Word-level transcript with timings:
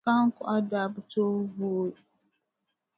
Kahiŋkɔɣu 0.05 0.57
daa 0.71 0.87
bi 0.93 1.01
tooi 1.11 1.43
vooi, 1.57 1.91